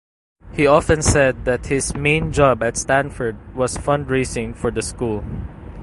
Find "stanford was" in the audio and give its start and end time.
2.75-3.77